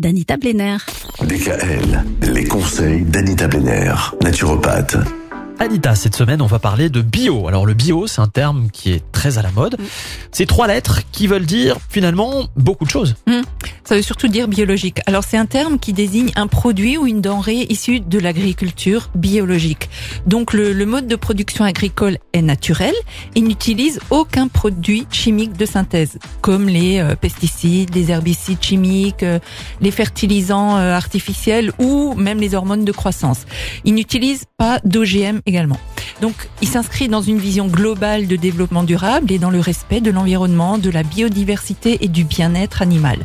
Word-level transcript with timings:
d'Anita 0.00 0.38
Blenner. 0.38 0.78
DKL, 1.20 2.04
les 2.22 2.44
conseils 2.44 3.02
d'Anita 3.02 3.46
Blenner, 3.48 3.92
naturopathe. 4.22 4.96
Anita, 5.58 5.94
cette 5.94 6.16
semaine, 6.16 6.40
on 6.40 6.46
va 6.46 6.58
parler 6.58 6.88
de 6.88 7.02
bio. 7.02 7.46
Alors 7.48 7.66
le 7.66 7.74
bio, 7.74 8.06
c'est 8.06 8.22
un 8.22 8.28
terme 8.28 8.70
qui 8.72 8.92
est 8.92 9.04
très 9.20 9.36
à 9.36 9.42
la 9.42 9.50
mode. 9.50 9.76
C'est 10.32 10.46
trois 10.46 10.66
lettres 10.66 11.02
qui 11.12 11.26
veulent 11.26 11.44
dire 11.44 11.76
finalement 11.90 12.46
beaucoup 12.56 12.86
de 12.86 12.90
choses. 12.90 13.16
Ça 13.84 13.94
veut 13.94 14.00
surtout 14.00 14.28
dire 14.28 14.48
biologique. 14.48 15.00
Alors 15.04 15.24
c'est 15.24 15.36
un 15.36 15.44
terme 15.44 15.78
qui 15.78 15.92
désigne 15.92 16.30
un 16.36 16.46
produit 16.46 16.96
ou 16.96 17.06
une 17.06 17.20
denrée 17.20 17.66
issue 17.68 18.00
de 18.00 18.18
l'agriculture 18.18 19.10
biologique. 19.14 19.90
Donc 20.26 20.54
le, 20.54 20.72
le 20.72 20.86
mode 20.86 21.06
de 21.06 21.16
production 21.16 21.66
agricole 21.66 22.16
est 22.32 22.40
naturel 22.40 22.94
et 23.34 23.42
n'utilise 23.42 24.00
aucun 24.08 24.48
produit 24.48 25.06
chimique 25.10 25.54
de 25.54 25.66
synthèse, 25.66 26.18
comme 26.40 26.66
les 26.66 27.00
euh, 27.00 27.14
pesticides, 27.14 27.94
les 27.94 28.10
herbicides 28.10 28.62
chimiques, 28.62 29.22
euh, 29.22 29.38
les 29.82 29.90
fertilisants 29.90 30.78
euh, 30.78 30.94
artificiels 30.94 31.72
ou 31.78 32.14
même 32.14 32.38
les 32.38 32.54
hormones 32.54 32.86
de 32.86 32.92
croissance. 32.92 33.44
Il 33.84 33.94
n'utilise 33.96 34.44
pas 34.56 34.80
d'OGM 34.84 35.40
également. 35.44 35.78
Donc, 36.20 36.48
il 36.60 36.68
s'inscrit 36.68 37.08
dans 37.08 37.22
une 37.22 37.38
vision 37.38 37.66
globale 37.66 38.26
de 38.26 38.36
développement 38.36 38.82
durable 38.82 39.32
et 39.32 39.38
dans 39.38 39.50
le 39.50 39.60
respect 39.60 40.00
de 40.00 40.10
l'environnement, 40.10 40.78
de 40.78 40.90
la 40.90 41.02
biodiversité 41.02 42.04
et 42.04 42.08
du 42.08 42.24
bien-être 42.24 42.82
animal. 42.82 43.18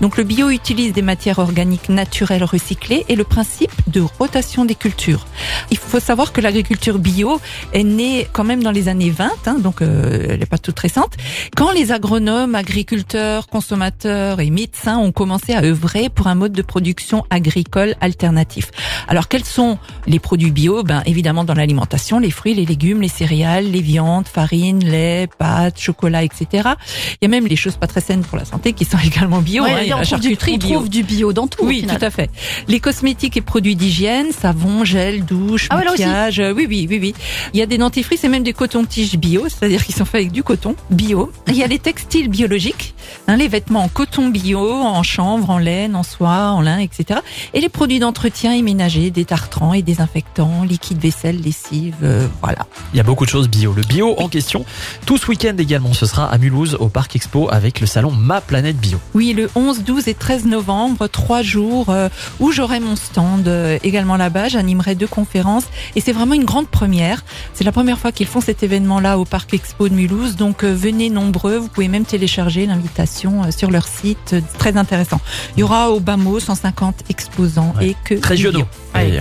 Donc, 0.00 0.16
le 0.16 0.24
bio 0.24 0.50
utilise 0.50 0.92
des 0.92 1.02
matières 1.02 1.38
organiques 1.38 1.88
naturelles 1.88 2.44
recyclées 2.44 3.04
et 3.08 3.16
le 3.16 3.24
principe 3.24 3.72
de 3.86 4.00
rotation 4.00 4.64
des 4.64 4.74
cultures. 4.74 5.26
Il 5.70 5.76
faut 5.76 6.00
savoir 6.00 6.32
que 6.32 6.40
l'agriculture 6.40 6.98
bio 6.98 7.40
est 7.72 7.84
née 7.84 8.26
quand 8.32 8.44
même 8.44 8.62
dans 8.62 8.70
les 8.70 8.88
années 8.88 9.10
20, 9.10 9.30
hein, 9.46 9.58
donc 9.58 9.82
euh, 9.82 10.26
elle 10.30 10.40
n'est 10.40 10.46
pas 10.46 10.58
toute 10.58 10.78
récente, 10.78 11.14
quand 11.56 11.70
les 11.72 11.92
agronomes, 11.92 12.54
agriculteurs, 12.54 13.46
consommateurs 13.46 14.40
et 14.40 14.50
médecins 14.50 14.98
ont 14.98 15.12
commencé 15.12 15.52
à 15.52 15.62
œuvrer 15.62 16.08
pour 16.08 16.26
un 16.28 16.34
mode 16.34 16.52
de 16.52 16.62
production 16.62 17.24
agricole 17.30 17.94
alternatif. 18.00 18.70
Alors, 19.08 19.28
quels 19.28 19.44
sont 19.44 19.78
les 20.08 20.18
produits 20.18 20.50
bio 20.50 20.82
Ben, 20.82 21.02
évidemment, 21.06 21.44
dans 21.44 21.54
l'alimentation, 21.54 22.18
les 22.18 22.30
fruits, 22.30 22.54
les 22.54 22.64
légumes, 22.64 23.00
les 23.02 23.08
céréales, 23.08 23.70
les 23.70 23.80
viandes, 23.80 24.26
farine, 24.26 24.82
lait, 24.84 25.28
pâtes, 25.38 25.78
chocolat, 25.78 26.24
etc. 26.24 26.46
Il 26.54 27.18
y 27.22 27.24
a 27.26 27.28
même 27.28 27.46
les 27.46 27.56
choses 27.56 27.76
pas 27.76 27.86
très 27.86 28.00
saines 28.00 28.22
pour 28.22 28.38
la 28.38 28.44
santé 28.44 28.72
qui 28.72 28.84
sont 28.84 28.98
également 29.04 29.40
bio. 29.40 29.62
Ouais, 29.64 29.70
hein, 29.72 29.78
il 29.82 29.88
y 29.88 29.92
a 29.92 29.96
on, 29.96 30.00
la 30.00 30.06
trouve 30.06 30.20
du, 30.20 30.36
on 30.40 30.56
bio. 30.56 30.58
trouve 30.76 30.88
du 30.88 31.02
bio 31.02 31.32
dans 31.32 31.46
tout. 31.46 31.62
au 31.62 31.66
Oui, 31.68 31.80
final. 31.80 31.98
tout 31.98 32.04
à 32.04 32.10
fait. 32.10 32.30
Les 32.66 32.80
cosmétiques 32.80 33.36
et 33.36 33.40
produits 33.42 33.76
d'hygiène, 33.76 34.32
savon, 34.32 34.84
gel, 34.84 35.24
douche, 35.24 35.68
Ah 35.70 35.76
maquillage. 35.84 36.40
euh, 36.40 36.52
oui, 36.54 36.66
oui, 36.68 36.86
oui, 36.88 36.98
oui. 37.00 37.14
Il 37.52 37.60
y 37.60 37.62
a 37.62 37.66
des 37.66 37.78
dentifrices 37.78 38.24
et 38.24 38.28
même 38.28 38.42
des 38.42 38.52
cotons-tiges 38.54 39.16
bio, 39.16 39.44
c'est-à-dire 39.48 39.84
qu'ils 39.84 39.94
sont 39.94 40.04
faits 40.04 40.22
avec 40.22 40.32
du 40.32 40.42
coton 40.42 40.74
bio. 40.90 41.30
Il 41.48 41.54
y 41.56 41.62
a 41.62 41.66
les 41.66 41.78
textiles 41.78 42.28
biologiques, 42.28 42.94
hein, 43.26 43.36
les 43.36 43.48
vêtements 43.48 43.82
en 43.84 43.88
coton 43.88 44.28
bio, 44.28 44.72
en 44.72 45.02
chanvre, 45.02 45.50
en 45.50 45.58
laine, 45.58 45.94
en 45.96 46.02
soie, 46.02 46.50
en 46.52 46.60
lin, 46.62 46.78
etc. 46.78 47.20
Et 47.54 47.60
les 47.60 47.68
produits 47.68 47.98
d'entretien 47.98 48.52
et 48.52 48.62
ménager, 48.62 49.10
des 49.10 49.24
tartrans 49.24 49.74
et 49.74 49.82
désinfectants, 49.98 50.62
liquide 50.62 50.98
vaisselle, 51.00 51.40
lessive, 51.40 51.96
euh, 52.04 52.26
voilà. 52.40 52.66
Il 52.94 52.96
y 52.96 53.00
a 53.00 53.02
beaucoup 53.02 53.24
de 53.24 53.30
choses 53.30 53.48
bio. 53.48 53.72
Le 53.72 53.82
bio 53.82 54.14
en 54.18 54.28
question, 54.28 54.64
tout 55.06 55.18
ce 55.18 55.26
week-end 55.26 55.56
également, 55.58 55.92
ce 55.92 56.06
sera 56.06 56.26
à 56.26 56.38
Mulhouse 56.38 56.76
au 56.78 56.88
Parc 56.88 57.16
Expo 57.16 57.48
avec 57.50 57.80
le 57.80 57.86
salon 57.86 58.12
Ma 58.12 58.40
Planète 58.40 58.76
Bio. 58.76 58.98
Oui, 59.14 59.32
le 59.32 59.50
11, 59.56 59.82
12 59.82 60.06
et 60.06 60.14
13 60.14 60.44
novembre, 60.46 61.08
trois 61.08 61.42
jours 61.42 61.86
euh, 61.90 62.08
où 62.38 62.52
j'aurai 62.52 62.78
mon 62.78 62.94
stand 62.94 63.48
euh, 63.48 63.78
également 63.82 64.16
là-bas. 64.16 64.48
J'animerai 64.48 64.94
deux 64.94 65.08
conférences 65.08 65.64
et 65.96 66.00
c'est 66.00 66.12
vraiment 66.12 66.34
une 66.34 66.44
grande 66.44 66.68
première. 66.68 67.24
C'est 67.54 67.64
la 67.64 67.72
première 67.72 67.98
fois 67.98 68.12
qu'ils 68.12 68.28
font 68.28 68.40
cet 68.40 68.62
événement-là 68.62 69.18
au 69.18 69.24
Parc 69.24 69.52
Expo 69.52 69.88
de 69.88 69.94
Mulhouse. 69.94 70.36
Donc 70.36 70.62
venez 70.62 71.10
nombreux. 71.10 71.56
Vous 71.56 71.68
pouvez 71.68 71.88
même 71.88 72.04
télécharger 72.04 72.66
l'invitation 72.66 73.50
sur 73.50 73.72
leur 73.72 73.88
site. 73.88 74.36
Très 74.58 74.76
intéressant. 74.76 75.20
Il 75.56 75.60
y 75.60 75.62
aura 75.64 75.90
au 75.90 75.98
bas 75.98 76.16
mot 76.16 76.38
150 76.38 77.04
exposants 77.08 77.74
Ouais. 77.78 77.88
et 77.88 77.96
que 78.04 78.14
Très 78.14 78.36
et 78.40 78.46
Ouais, 78.94 79.20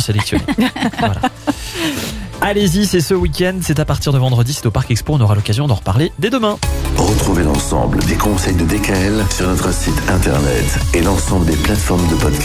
c'est 0.00 0.12
Allez-y, 2.40 2.84
c'est 2.84 3.00
ce 3.00 3.14
week-end, 3.14 3.58
c'est 3.62 3.80
à 3.80 3.84
partir 3.84 4.12
de 4.12 4.18
vendredi, 4.18 4.52
c'est 4.52 4.66
au 4.66 4.70
Parc 4.70 4.90
Expo, 4.90 5.14
on 5.14 5.20
aura 5.20 5.34
l'occasion 5.34 5.66
d'en 5.66 5.76
reparler 5.76 6.12
dès 6.18 6.30
demain. 6.30 6.58
Retrouvez 6.96 7.42
l'ensemble 7.42 7.98
des 8.04 8.16
conseils 8.16 8.54
de 8.54 8.64
DKL 8.64 9.24
sur 9.30 9.48
notre 9.48 9.72
site 9.72 10.00
internet 10.08 10.78
et 10.92 11.00
l'ensemble 11.00 11.46
des 11.46 11.56
plateformes 11.56 12.06
de 12.08 12.14
podcast. 12.16 12.42